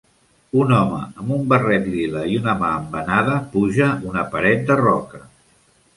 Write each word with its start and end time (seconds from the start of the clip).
Un 0.61 0.71
home 0.77 1.01
amb 1.23 1.33
un 1.35 1.43
barret 1.51 1.85
lila 1.91 2.23
i 2.31 2.39
una 2.39 2.57
mà 2.63 2.71
embenada 2.79 3.37
puja 3.55 3.91
una 4.13 4.25
paret 4.33 4.69
de 4.71 4.79
roca. 4.85 5.23